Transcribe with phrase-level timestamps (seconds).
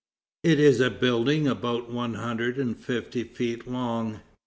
[0.43, 4.21] It is a building about one hundred and fifty feet long.